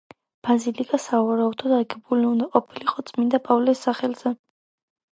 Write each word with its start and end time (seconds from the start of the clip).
ბაზილიკა 0.45 0.99
სავარაუდოდ 1.03 1.77
აგებული 1.81 2.27
უნდა 2.33 2.51
ყოფილიყო 2.57 3.09
წმინდა 3.13 3.45
პავლეს 3.49 3.89
სახელზე. 3.89 4.39